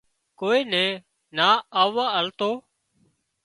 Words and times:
ڪوئي 0.39 0.61
نا 1.37 1.49
آووا 1.81 2.05
آلتو 2.19 2.51